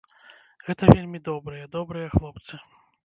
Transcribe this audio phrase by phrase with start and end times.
[0.69, 2.53] Гэта вельмі добрыя, добрыя хлопцы.